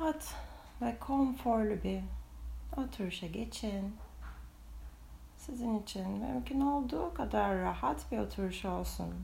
Rahat 0.00 0.34
ve 0.82 0.98
konforlu 0.98 1.82
bir 1.82 2.02
oturuşa 2.76 3.26
geçin. 3.26 3.96
Sizin 5.36 5.82
için 5.82 6.08
mümkün 6.10 6.60
olduğu 6.60 7.14
kadar 7.14 7.58
rahat 7.58 8.12
bir 8.12 8.18
oturuş 8.18 8.64
olsun. 8.64 9.14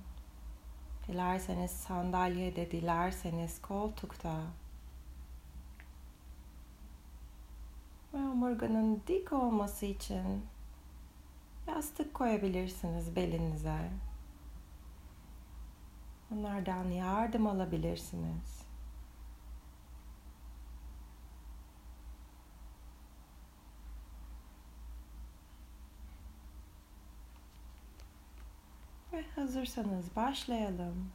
Dilerseniz 1.08 1.70
sandalyede, 1.70 2.70
dilerseniz 2.70 3.62
koltukta. 3.62 4.40
Ve 8.14 8.18
omurganın 8.18 9.02
dik 9.06 9.32
olması 9.32 9.86
için 9.86 10.46
yastık 11.68 12.14
koyabilirsiniz 12.14 13.16
belinize. 13.16 13.90
Onlardan 16.32 16.84
yardım 16.84 17.46
alabilirsiniz. 17.46 18.64
Ve 29.14 29.24
hazırsanız 29.44 30.16
başlayalım. 30.16 31.12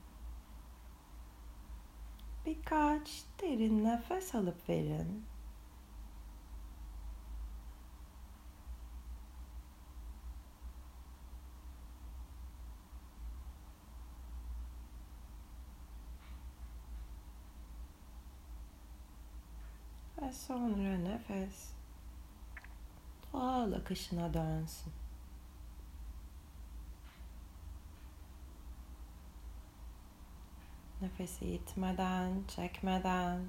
Birkaç 2.45 3.23
derin 3.41 3.83
nefes 3.83 4.35
alıp 4.35 4.69
verin. 4.69 5.25
Ve 20.21 20.33
sonra 20.33 20.97
nefes 20.97 21.73
doğal 23.33 23.71
akışına 23.71 24.33
dönsün. 24.33 24.93
Nefesi 31.01 31.45
itmeden, 31.45 32.43
çekmeden, 32.47 33.39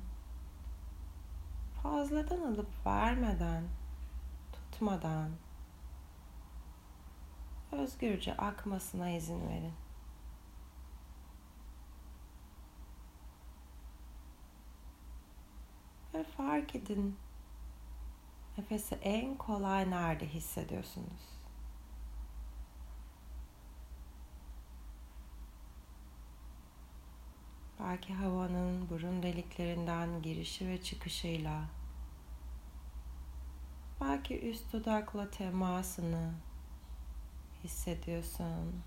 fazladan 1.82 2.40
alıp 2.40 2.86
vermeden, 2.86 3.64
tutmadan 4.52 5.30
özgürce 7.72 8.36
akmasına 8.36 9.10
izin 9.10 9.48
verin. 9.48 9.72
Ve 16.14 16.24
fark 16.24 16.74
edin 16.74 17.16
nefesi 18.58 18.94
en 18.94 19.36
kolay 19.36 19.90
nerede 19.90 20.26
hissediyorsunuz? 20.26 21.39
Belki 27.84 28.14
havanın 28.14 28.90
burun 28.90 29.22
deliklerinden 29.22 30.22
girişi 30.22 30.68
ve 30.68 30.82
çıkışıyla 30.82 31.64
belki 34.00 34.50
üst 34.50 34.72
dudakla 34.72 35.30
temasını 35.30 36.32
hissediyorsun. 37.64 38.82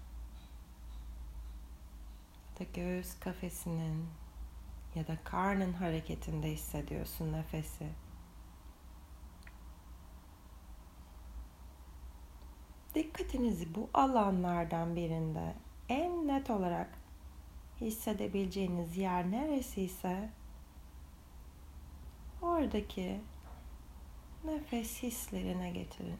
Ya 2.52 2.60
da 2.60 2.64
göğüs 2.74 3.20
kafesinin 3.20 4.08
ya 4.96 5.08
da 5.08 5.18
karnın 5.24 5.74
hareketinde 5.74 6.52
hissediyorsun 6.52 7.34
nefesi. 7.34 7.90
Dikkatinizi 12.96 13.76
bu 13.76 13.90
alanlardan 13.94 14.96
birinde 14.96 15.56
en 15.90 16.28
net 16.28 16.50
olarak 16.50 17.03
hissedebileceğiniz 17.86 18.98
yer 18.98 19.32
neresi 19.32 19.82
ise 19.82 20.30
oradaki 22.42 23.20
nefes 24.46 25.04
hislerine 25.04 25.70
getirin. 25.70 26.18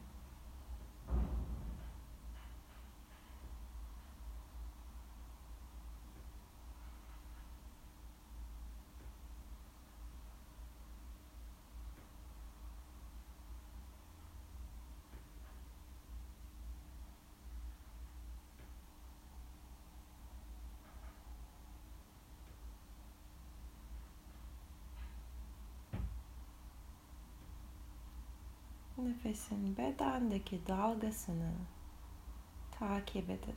Nefesin 29.04 29.76
bedendeki 29.76 30.60
dalgasını 30.66 31.52
takip 32.78 33.30
edin. 33.30 33.54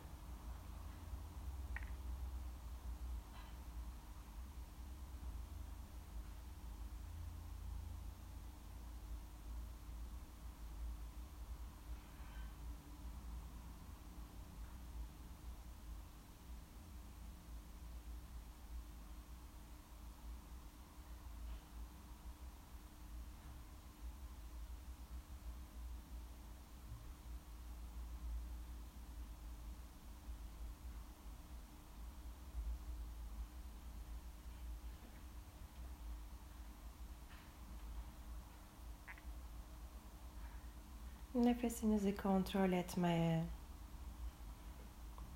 Nefesinizi 41.38 42.16
kontrol 42.16 42.72
etmeye, 42.72 43.44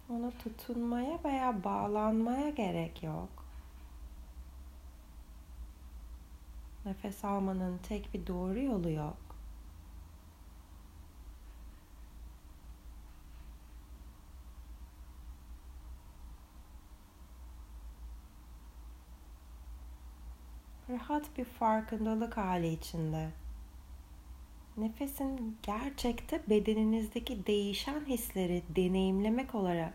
ona 0.09 0.31
tutunmaya 0.31 1.19
veya 1.25 1.63
bağlanmaya 1.63 2.50
gerek 2.50 3.03
yok. 3.03 3.29
Nefes 6.85 7.25
almanın 7.25 7.78
tek 7.78 8.13
bir 8.13 8.28
doğru 8.28 8.59
yolu 8.59 8.90
yok. 8.90 9.17
Rahat 20.90 21.38
bir 21.38 21.45
farkındalık 21.45 22.38
hali 22.38 22.67
içinde 22.67 23.41
nefesin 24.81 25.58
gerçekte 25.64 26.42
bedeninizdeki 26.50 27.46
değişen 27.47 28.06
hisleri 28.06 28.64
deneyimlemek 28.75 29.56
olarak 29.56 29.94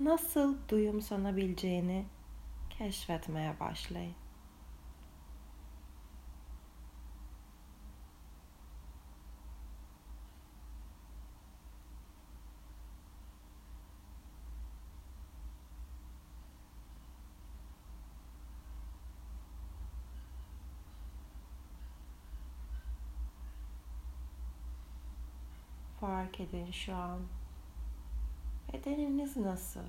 nasıl 0.00 0.56
duyumsanabileceğini 0.68 2.04
keşfetmeye 2.70 3.60
başlayın. 3.60 4.14
Fark 26.00 26.40
edin 26.40 26.70
şu 26.70 26.94
an. 26.94 27.20
Bedeniniz 28.72 29.36
nasıl? 29.36 29.80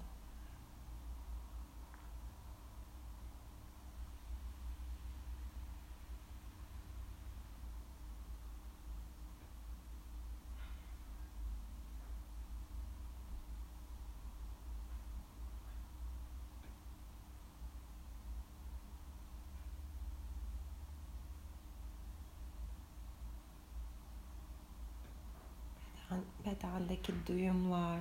Bedendeki 26.63 27.13
duyumlar, 27.27 27.99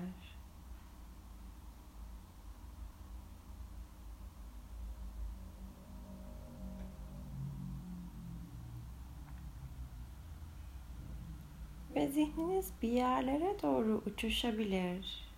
ve 11.94 12.08
zihniniz 12.08 12.72
bir 12.82 12.88
yerlere 12.88 13.62
doğru 13.62 14.02
uçuşabilir. 14.06 15.30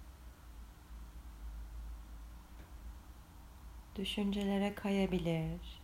Düşüncelere 3.97 4.75
kayabilir. 4.75 5.81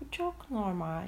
Bu 0.00 0.10
çok 0.10 0.50
normal. 0.50 1.06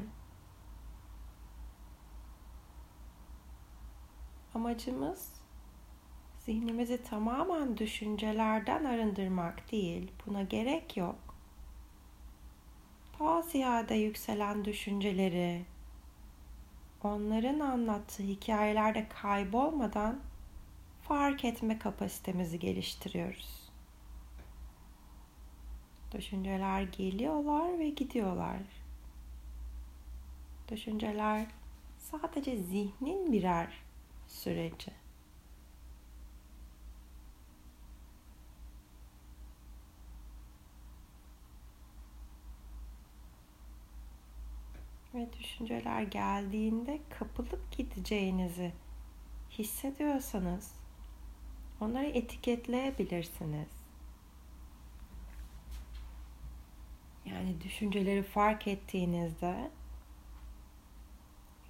Amacımız 4.58 5.32
zihnimizi 6.38 7.02
tamamen 7.02 7.78
düşüncelerden 7.78 8.84
arındırmak 8.84 9.72
değil. 9.72 10.12
Buna 10.26 10.42
gerek 10.42 10.96
yok. 10.96 11.18
Daha 13.20 13.42
ziyade 13.42 13.94
yükselen 13.94 14.64
düşünceleri, 14.64 15.64
onların 17.02 17.60
anlattığı 17.60 18.22
hikayelerde 18.22 19.08
kaybolmadan 19.08 20.20
fark 21.02 21.44
etme 21.44 21.78
kapasitemizi 21.78 22.58
geliştiriyoruz. 22.58 23.70
Düşünceler 26.12 26.82
geliyorlar 26.82 27.78
ve 27.78 27.88
gidiyorlar. 27.88 28.58
Düşünceler 30.68 31.46
sadece 31.98 32.56
zihnin 32.56 33.32
birer 33.32 33.87
süreci. 34.28 34.92
Ve 45.14 45.32
düşünceler 45.32 46.02
geldiğinde 46.02 47.00
kapılıp 47.18 47.72
gideceğinizi 47.76 48.72
hissediyorsanız 49.50 50.74
onları 51.80 52.06
etiketleyebilirsiniz. 52.06 53.68
Yani 57.24 57.60
düşünceleri 57.60 58.22
fark 58.22 58.68
ettiğinizde 58.68 59.70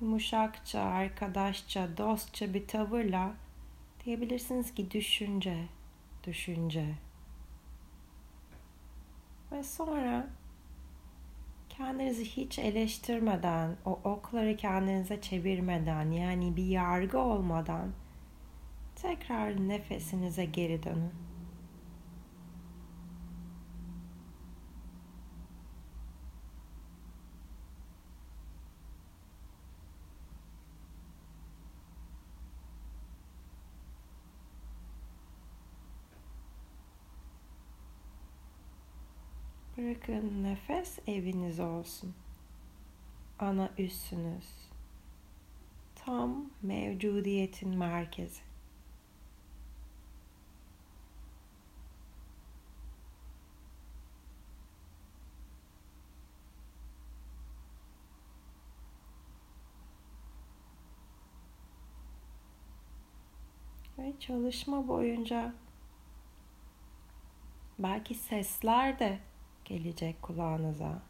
yumuşakça, 0.01 0.81
arkadaşça, 0.81 1.97
dostça 1.97 2.55
bir 2.55 2.67
tavırla 2.67 3.33
diyebilirsiniz 4.05 4.75
ki 4.75 4.91
düşünce, 4.91 5.65
düşünce. 6.27 6.95
Ve 9.53 9.63
sonra 9.63 10.27
kendinizi 11.69 12.25
hiç 12.25 12.59
eleştirmeden, 12.59 13.77
o 13.85 13.91
okları 14.05 14.57
kendinize 14.57 15.21
çevirmeden, 15.21 16.11
yani 16.11 16.57
bir 16.57 16.67
yargı 16.67 17.19
olmadan 17.19 17.93
tekrar 18.95 19.69
nefesinize 19.69 20.45
geri 20.45 20.83
dönün. 20.83 21.28
Bırakın 39.89 40.45
nefes 40.45 40.99
eviniz 41.07 41.61
olsun. 41.61 42.15
Ana 43.39 43.71
üssünüz. 43.79 44.45
Tam 45.95 46.51
mevcudiyetin 46.63 47.77
merkezi. 47.77 48.41
Ve 63.99 64.13
çalışma 64.21 64.89
boyunca 64.89 65.55
belki 67.79 68.15
sesler 68.15 68.99
de 68.99 69.28
gelecek 69.69 70.23
kulağınıza. 70.23 71.03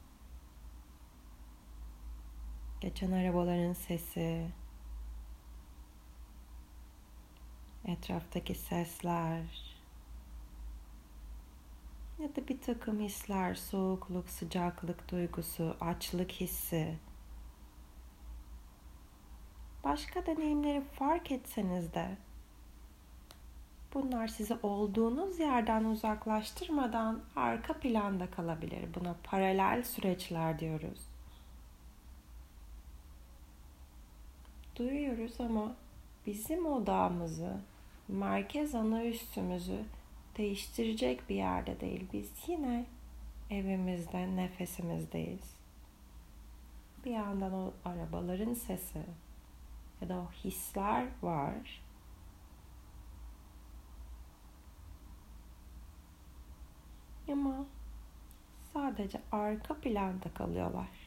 Geçen 2.81 3.13
arabaların 3.13 3.73
sesi, 3.73 4.51
etraftaki 7.85 8.55
sesler 8.55 9.45
ya 12.19 12.37
da 12.37 12.49
bir 12.49 12.61
takım 12.61 13.01
hisler, 13.01 13.55
soğukluk, 13.55 14.31
sıcaklık 14.31 15.11
duygusu, 15.11 15.77
açlık 15.81 16.33
hissi. 16.33 16.99
Başka 19.85 20.27
deneyimleri 20.27 20.85
fark 20.85 21.31
etseniz 21.31 21.95
de 21.95 22.19
Bunlar 23.95 24.29
sizi 24.29 24.57
olduğunuz 24.63 25.39
yerden 25.39 25.85
uzaklaştırmadan 25.85 27.21
arka 27.37 27.73
planda 27.75 28.31
kalabilir. 28.31 28.95
Buna 28.95 29.17
paralel 29.23 29.83
süreçler 29.83 30.59
diyoruz. 30.59 31.01
Duyuyoruz 34.77 35.41
ama 35.41 35.75
bizim 36.27 36.67
odağımızı, 36.67 37.57
merkez 38.09 38.75
ana 38.75 39.05
üstümüzü 39.05 39.85
değiştirecek 40.37 41.29
bir 41.29 41.35
yerde 41.35 41.81
değil. 41.81 42.07
Biz 42.13 42.33
yine 42.47 42.87
evimizde, 43.51 44.37
nefesimizdeyiz. 44.37 45.55
Bir 47.05 47.11
yandan 47.11 47.53
o 47.53 47.73
arabaların 47.85 48.55
sesi 48.55 49.03
ya 50.01 50.09
da 50.09 50.19
o 50.19 50.33
hisler 50.45 51.07
var 51.23 51.83
ama 57.29 57.67
sadece 58.73 59.21
arka 59.33 59.75
planda 59.81 60.35
kalıyorlar. 60.35 60.98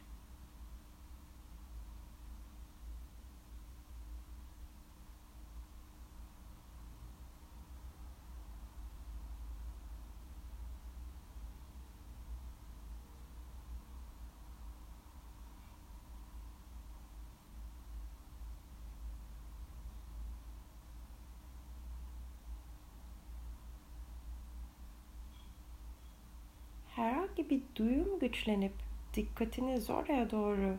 Bir 27.52 27.62
duyum 27.76 28.20
güçlenip 28.20 28.74
dikkatiniz 29.14 29.90
oraya 29.90 30.32
doğru 30.32 30.78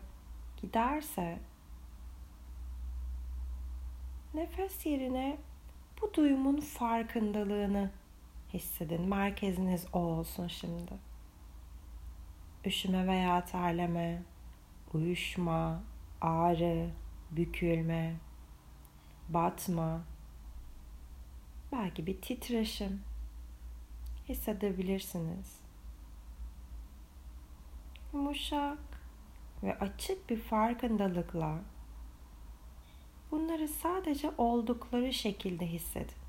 giderse 0.56 1.38
nefes 4.34 4.86
yerine 4.86 5.38
bu 6.00 6.14
duyumun 6.14 6.60
farkındalığını 6.60 7.90
hissedin. 8.52 9.02
Merkeziniz 9.02 9.86
o 9.92 9.98
olsun 9.98 10.48
şimdi. 10.48 10.92
Üşüme 12.64 13.06
veya 13.06 13.44
terleme, 13.44 14.22
uyuşma, 14.94 15.82
ağrı, 16.20 16.90
bükülme, 17.30 18.16
batma, 19.28 20.00
belki 21.72 22.06
bir 22.06 22.20
titreşim 22.20 23.02
hissedebilirsiniz 24.28 25.61
yumuşak 28.12 28.78
ve 29.62 29.78
açık 29.78 30.30
bir 30.30 30.40
farkındalıkla 30.40 31.58
bunları 33.30 33.68
sadece 33.68 34.30
oldukları 34.38 35.12
şekilde 35.12 35.66
hissedin. 35.66 36.22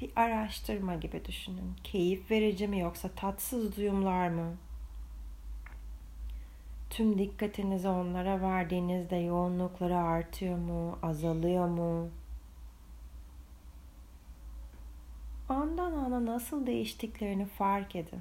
Bir 0.00 0.10
araştırma 0.16 0.94
gibi 0.94 1.24
düşünün. 1.24 1.76
Keyif 1.84 2.30
verici 2.30 2.68
mi 2.68 2.80
yoksa 2.80 3.08
tatsız 3.08 3.76
duyumlar 3.76 4.28
mı? 4.28 4.56
tüm 6.90 7.18
dikkatinizi 7.18 7.88
onlara 7.88 8.42
verdiğinizde 8.42 9.16
yoğunlukları 9.16 9.98
artıyor 9.98 10.58
mu, 10.58 10.98
azalıyor 11.02 11.68
mu? 11.68 12.08
Andan 15.48 15.92
ana 15.92 16.26
nasıl 16.26 16.66
değiştiklerini 16.66 17.46
fark 17.46 17.96
edin. 17.96 18.20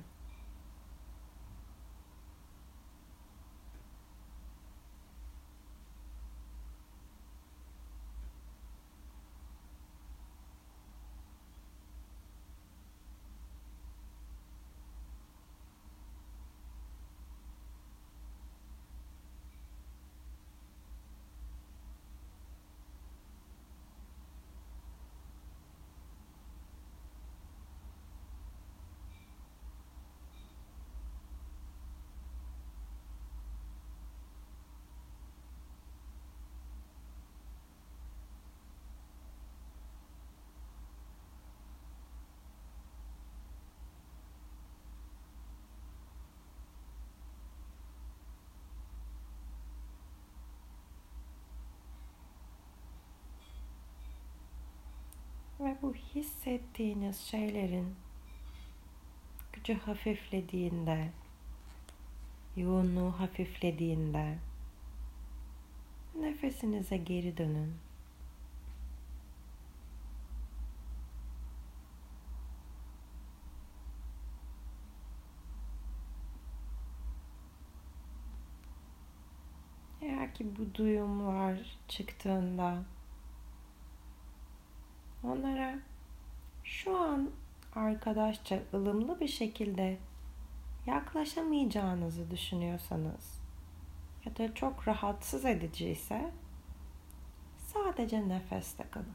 Ve 55.60 55.78
bu 55.82 55.94
hissettiğiniz 56.78 57.20
şeylerin 57.20 57.96
gücü 59.54 59.74
hafiflediğinde, 59.74 61.12
yoğunluğu 62.56 63.12
hafiflediğinde 63.20 64.38
nefesinize 66.16 66.98
geri 66.98 67.38
dönün. 67.38 67.74
Eğer 80.02 80.34
ki 80.34 80.46
bu 80.58 80.76
duyumlar 80.76 81.78
çıktığında 81.88 82.84
onlara 85.24 85.80
şu 86.68 86.98
an 86.98 87.30
arkadaşça 87.76 88.60
ılımlı 88.74 89.20
bir 89.20 89.28
şekilde 89.28 89.98
yaklaşamayacağınızı 90.86 92.32
düşünüyorsanız 92.32 93.42
ya 94.26 94.38
da 94.38 94.54
çok 94.56 94.88
rahatsız 94.88 95.46
edici 95.46 95.90
ise 95.90 96.32
sadece 97.58 98.30
nefeste 98.30 98.84
kalın. 98.92 99.14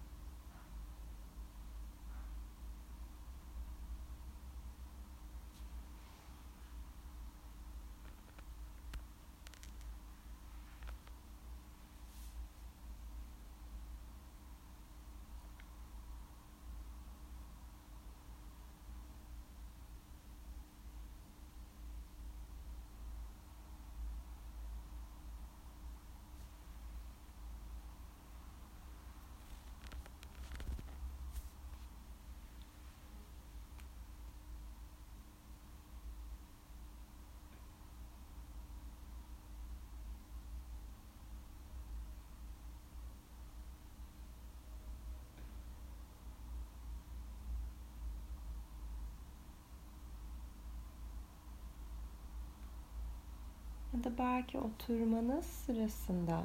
Da 54.05 54.19
belki 54.19 54.59
oturmanız 54.59 55.45
sırasında 55.45 56.43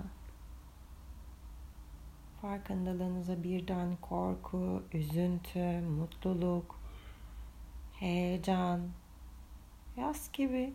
farkındalığınıza 2.41 3.43
birden 3.43 3.95
korku, 3.95 4.83
üzüntü, 4.93 5.79
mutluluk, 5.79 6.79
heyecan, 7.99 8.81
yaz 9.97 10.31
gibi 10.31 10.73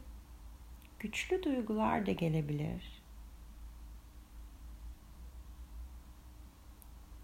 güçlü 0.98 1.42
duygular 1.42 2.06
da 2.06 2.12
gelebilir. 2.12 3.02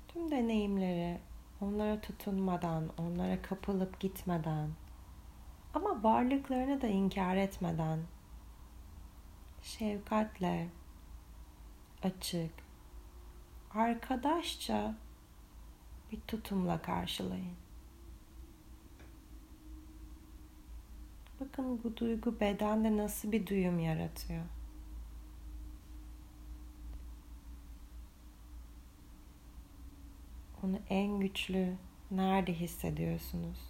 Tüm 0.08 0.30
deneyimleri 0.30 1.18
onlara 1.60 2.00
tutunmadan, 2.00 2.90
onlara 2.98 3.42
kapılıp 3.42 4.00
gitmeden 4.00 4.70
ama 5.74 6.02
varlıklarını 6.02 6.82
da 6.82 6.86
inkar 6.86 7.36
etmeden 7.36 7.98
şefkatle, 9.68 10.68
açık, 12.02 12.50
arkadaşça 13.74 14.94
bir 16.12 16.20
tutumla 16.20 16.82
karşılayın. 16.82 17.56
Bakın 21.40 21.80
bu 21.84 21.96
duygu 21.96 22.40
bedende 22.40 22.96
nasıl 22.96 23.32
bir 23.32 23.46
duyum 23.46 23.78
yaratıyor. 23.78 24.44
Onu 30.62 30.78
en 30.90 31.20
güçlü 31.20 31.76
nerede 32.10 32.52
hissediyorsunuz? 32.52 33.67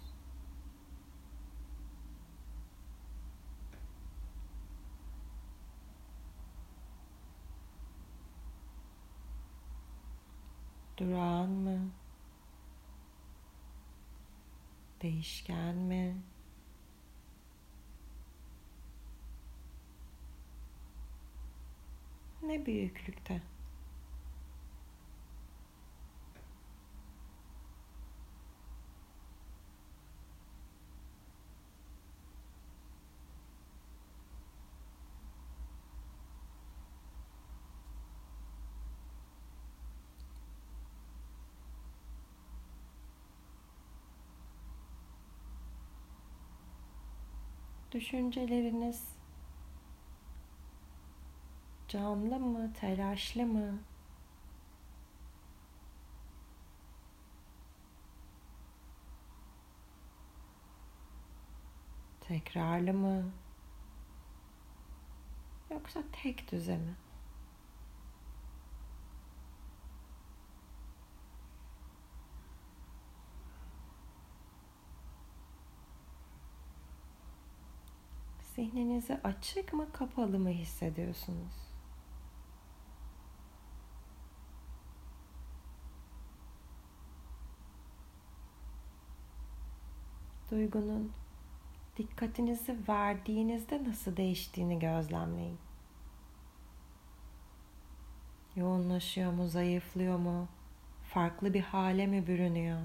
Durağan 10.99 11.49
mı? 11.49 11.91
Değişken 15.01 15.75
mi? 15.75 16.15
Ne 22.43 22.65
büyüklükte? 22.65 23.41
Düşünceleriniz 47.91 49.03
canlı 51.87 52.39
mı, 52.39 52.73
telaşlı 52.73 53.45
mı? 53.45 53.79
Tekrarlı 62.21 62.93
mı? 62.93 63.23
Yoksa 65.71 66.03
tek 66.23 66.51
düze 66.51 66.77
mi? 66.77 66.95
Bedeninizi 78.59 79.17
açık 79.23 79.73
mı 79.73 79.91
kapalı 79.91 80.39
mı 80.39 80.49
hissediyorsunuz? 80.49 81.53
Duygunun 90.51 91.11
dikkatinizi 91.97 92.77
verdiğinizde 92.89 93.83
nasıl 93.83 94.17
değiştiğini 94.17 94.79
gözlemleyin. 94.79 95.57
Yoğunlaşıyor 98.55 99.31
mu, 99.31 99.47
zayıflıyor 99.47 100.17
mu? 100.17 100.47
Farklı 101.03 101.53
bir 101.53 101.61
hale 101.61 102.07
mi 102.07 102.27
bürünüyor? 102.27 102.79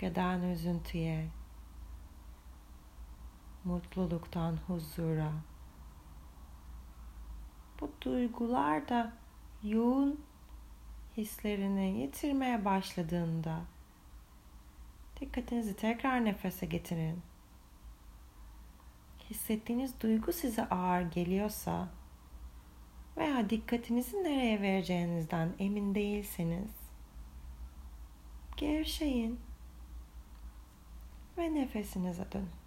Öfkeden 0.00 0.42
üzüntüye, 0.42 1.28
mutluluktan 3.64 4.56
huzura. 4.66 5.32
Bu 7.80 7.90
duygular 8.00 8.88
da 8.88 9.12
yoğun 9.62 10.20
hislerini 11.16 12.00
yitirmeye 12.00 12.64
başladığında 12.64 13.60
dikkatinizi 15.20 15.76
tekrar 15.76 16.24
nefese 16.24 16.66
getirin. 16.66 17.22
Hissettiğiniz 19.30 20.00
duygu 20.00 20.32
size 20.32 20.68
ağır 20.68 21.02
geliyorsa 21.02 21.88
veya 23.16 23.50
dikkatinizi 23.50 24.16
nereye 24.16 24.62
vereceğinizden 24.62 25.54
emin 25.58 25.94
değilseniz 25.94 26.70
gevşeyin 28.56 29.49
ve 31.40 31.54
nefesinize 31.54 32.24
dönün. 32.32 32.59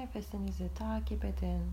Nefesinizi 0.00 0.68
takip 0.74 1.24
edin. 1.24 1.64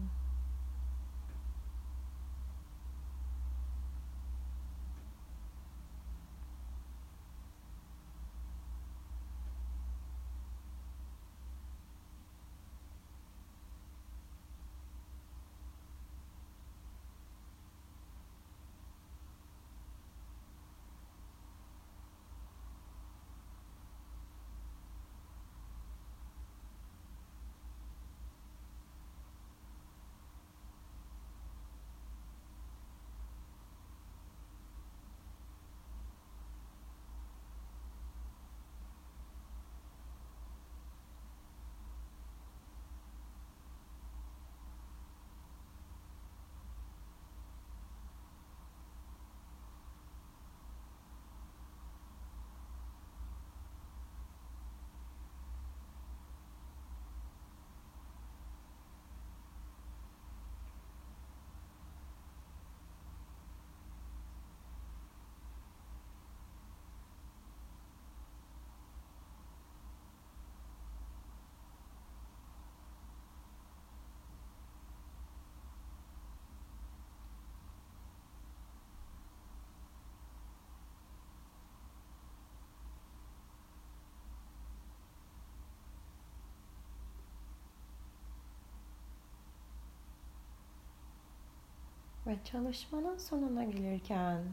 Ve 92.28 92.44
çalışmanın 92.44 93.18
sonuna 93.18 93.64
gelirken 93.64 94.44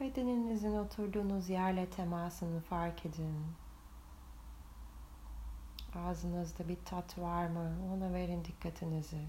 bedeninizin 0.00 0.76
oturduğunuz 0.76 1.48
yerle 1.48 1.90
temasını 1.90 2.60
fark 2.60 3.06
edin. 3.06 3.46
Ağzınızda 5.94 6.68
bir 6.68 6.76
tat 6.84 7.18
var 7.18 7.46
mı? 7.46 7.76
Ona 7.94 8.12
verin 8.12 8.44
dikkatinizi. 8.44 9.26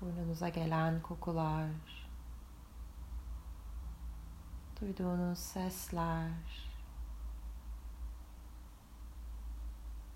Burnunuza 0.00 0.48
gelen 0.48 1.02
kokular, 1.02 1.70
duyduğunuz 4.80 5.38
sesler 5.38 6.30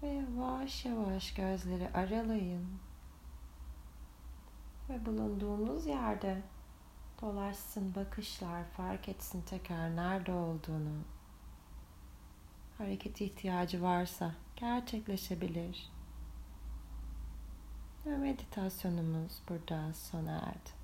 ve 0.02 0.08
yavaş 0.08 0.84
yavaş 0.84 1.34
gözleri 1.34 1.90
aralayın 1.94 2.87
ve 4.88 5.06
bulunduğumuz 5.06 5.86
yerde 5.86 6.42
dolaşsın 7.22 7.94
bakışlar, 7.94 8.64
fark 8.64 9.08
etsin 9.08 9.42
tekrar 9.42 9.96
nerede 9.96 10.32
olduğunu. 10.32 10.98
Hareket 12.78 13.20
ihtiyacı 13.20 13.82
varsa 13.82 14.34
gerçekleşebilir. 14.56 15.90
Ve 18.06 18.16
meditasyonumuz 18.16 19.42
burada 19.48 19.94
sona 19.94 20.32
erdi. 20.32 20.77